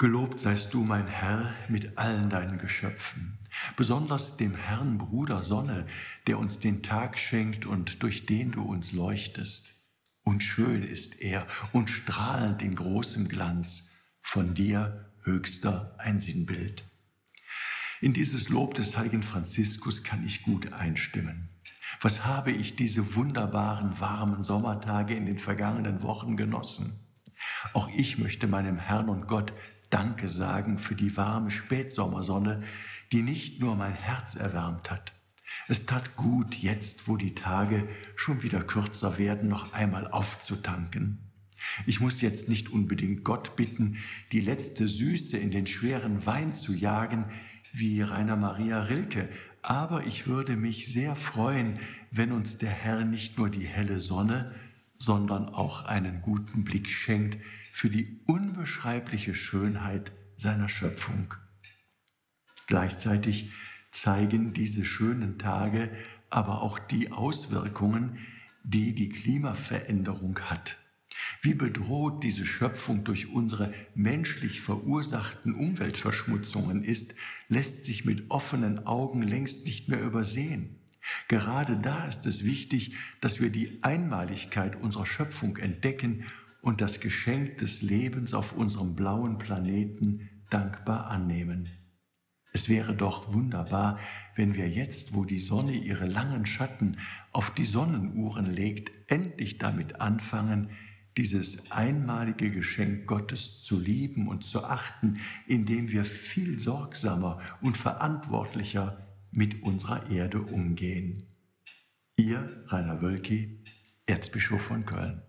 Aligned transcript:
Gelobt 0.00 0.38
seist 0.38 0.74
du, 0.74 0.84
mein 0.84 1.08
Herr, 1.08 1.52
mit 1.68 1.98
allen 1.98 2.30
deinen 2.30 2.58
Geschöpfen, 2.58 3.36
besonders 3.76 4.36
dem 4.36 4.54
Herrn 4.54 4.96
Bruder 4.96 5.42
Sonne, 5.42 5.86
der 6.28 6.38
uns 6.38 6.60
den 6.60 6.84
Tag 6.84 7.18
schenkt 7.18 7.66
und 7.66 8.00
durch 8.04 8.24
den 8.24 8.52
du 8.52 8.62
uns 8.62 8.92
leuchtest. 8.92 9.74
Und 10.22 10.44
schön 10.44 10.84
ist 10.84 11.20
er 11.20 11.48
und 11.72 11.90
strahlend 11.90 12.62
in 12.62 12.76
großem 12.76 13.26
Glanz, 13.26 13.90
von 14.22 14.54
dir 14.54 15.10
höchster 15.24 15.96
ein 15.98 16.20
Sinnbild. 16.20 16.84
In 18.00 18.12
dieses 18.12 18.50
Lob 18.50 18.76
des 18.76 18.96
heiligen 18.96 19.24
Franziskus 19.24 20.04
kann 20.04 20.24
ich 20.24 20.44
gut 20.44 20.72
einstimmen. 20.72 21.48
Was 22.00 22.24
habe 22.24 22.52
ich 22.52 22.76
diese 22.76 23.16
wunderbaren 23.16 23.98
warmen 23.98 24.44
Sommertage 24.44 25.14
in 25.14 25.26
den 25.26 25.40
vergangenen 25.40 26.04
Wochen 26.04 26.36
genossen? 26.36 27.00
Auch 27.72 27.88
ich 27.96 28.18
möchte 28.18 28.46
meinem 28.46 28.78
Herrn 28.78 29.08
und 29.08 29.26
Gott 29.26 29.52
Danke 29.90 30.28
sagen 30.28 30.78
für 30.78 30.94
die 30.94 31.16
warme 31.16 31.50
Spätsommersonne, 31.50 32.62
die 33.12 33.22
nicht 33.22 33.60
nur 33.60 33.74
mein 33.76 33.94
Herz 33.94 34.34
erwärmt 34.34 34.90
hat. 34.90 35.12
Es 35.66 35.86
tat 35.86 36.16
gut, 36.16 36.54
jetzt, 36.56 37.08
wo 37.08 37.16
die 37.16 37.34
Tage 37.34 37.88
schon 38.16 38.42
wieder 38.42 38.62
kürzer 38.62 39.18
werden, 39.18 39.48
noch 39.48 39.72
einmal 39.72 40.06
aufzutanken. 40.08 41.18
Ich 41.86 42.00
muss 42.00 42.20
jetzt 42.20 42.48
nicht 42.48 42.70
unbedingt 42.70 43.24
Gott 43.24 43.56
bitten, 43.56 43.96
die 44.32 44.40
letzte 44.40 44.86
Süße 44.86 45.36
in 45.36 45.50
den 45.50 45.66
schweren 45.66 46.24
Wein 46.26 46.52
zu 46.52 46.72
jagen, 46.72 47.24
wie 47.72 48.00
Rainer 48.00 48.36
Maria 48.36 48.82
Rilke, 48.82 49.28
aber 49.62 50.06
ich 50.06 50.26
würde 50.26 50.56
mich 50.56 50.92
sehr 50.92 51.16
freuen, 51.16 51.78
wenn 52.10 52.32
uns 52.32 52.58
der 52.58 52.70
Herr 52.70 53.04
nicht 53.04 53.38
nur 53.38 53.50
die 53.50 53.66
helle 53.66 54.00
Sonne, 54.00 54.54
sondern 54.98 55.48
auch 55.48 55.84
einen 55.84 56.22
guten 56.22 56.64
Blick 56.64 56.88
schenkt 56.88 57.38
für 57.72 57.90
die 57.90 58.20
unbeschreibliche 58.26 59.34
Schönheit 59.34 60.12
seiner 60.36 60.68
Schöpfung. 60.68 61.34
Gleichzeitig 62.66 63.52
zeigen 63.90 64.52
diese 64.52 64.84
schönen 64.84 65.38
Tage 65.38 65.90
aber 66.30 66.62
auch 66.62 66.78
die 66.78 67.12
Auswirkungen, 67.12 68.18
die 68.62 68.94
die 68.94 69.08
Klimaveränderung 69.08 70.38
hat. 70.40 70.76
Wie 71.40 71.54
bedroht 71.54 72.22
diese 72.22 72.44
Schöpfung 72.44 73.04
durch 73.04 73.32
unsere 73.32 73.72
menschlich 73.94 74.60
verursachten 74.60 75.54
Umweltverschmutzungen 75.54 76.84
ist, 76.84 77.14
lässt 77.48 77.84
sich 77.84 78.04
mit 78.04 78.30
offenen 78.30 78.86
Augen 78.86 79.22
längst 79.22 79.64
nicht 79.64 79.88
mehr 79.88 80.02
übersehen. 80.02 80.76
Gerade 81.28 81.76
da 81.76 82.04
ist 82.06 82.24
es 82.24 82.44
wichtig, 82.44 82.94
dass 83.20 83.38
wir 83.38 83.50
die 83.50 83.82
Einmaligkeit 83.82 84.76
unserer 84.76 85.04
Schöpfung 85.04 85.58
entdecken 85.58 86.24
und 86.62 86.80
das 86.80 87.00
Geschenk 87.00 87.58
des 87.58 87.82
Lebens 87.82 88.32
auf 88.32 88.52
unserem 88.54 88.96
blauen 88.96 89.36
Planeten 89.36 90.30
dankbar 90.50 91.08
annehmen. 91.08 91.68
Es 92.54 92.70
wäre 92.70 92.94
doch 92.94 93.32
wunderbar, 93.34 93.98
wenn 94.34 94.54
wir 94.54 94.70
jetzt, 94.70 95.14
wo 95.14 95.26
die 95.26 95.38
Sonne 95.38 95.72
ihre 95.72 96.06
langen 96.06 96.46
Schatten 96.46 96.96
auf 97.32 97.50
die 97.50 97.66
Sonnenuhren 97.66 98.52
legt, 98.52 98.90
endlich 99.06 99.58
damit 99.58 100.00
anfangen, 100.00 100.70
dieses 101.18 101.70
einmalige 101.70 102.50
Geschenk 102.50 103.06
Gottes 103.06 103.62
zu 103.62 103.78
lieben 103.78 104.28
und 104.28 104.44
zu 104.44 104.64
achten, 104.64 105.18
indem 105.46 105.90
wir 105.90 106.04
viel 106.06 106.58
sorgsamer 106.58 107.40
und 107.60 107.76
verantwortlicher 107.76 109.07
mit 109.30 109.62
unserer 109.62 110.10
Erde 110.10 110.40
umgehen. 110.40 111.26
Ihr 112.16 112.64
Rainer 112.66 113.00
Wölki, 113.02 113.64
Erzbischof 114.06 114.62
von 114.62 114.84
Köln. 114.84 115.22